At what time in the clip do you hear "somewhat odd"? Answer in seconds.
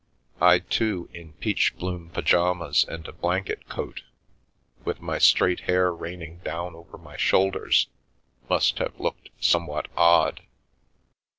9.39-10.41